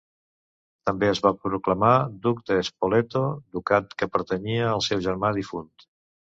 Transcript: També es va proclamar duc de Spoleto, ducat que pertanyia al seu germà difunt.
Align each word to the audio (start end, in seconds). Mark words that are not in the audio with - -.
També 0.89 1.09
es 1.09 1.21
va 1.25 1.31
proclamar 1.43 1.91
duc 2.25 2.41
de 2.49 2.59
Spoleto, 2.71 3.23
ducat 3.59 3.95
que 4.03 4.11
pertanyia 4.17 4.67
al 4.75 4.85
seu 4.91 5.07
germà 5.11 5.35
difunt. 5.41 5.73